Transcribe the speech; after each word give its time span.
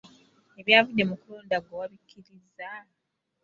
Ebyavudde 0.59 1.03
mu 1.09 1.15
kulonda 1.21 1.57
ggwe 1.61 1.75
wabikkirizza? 1.79 2.69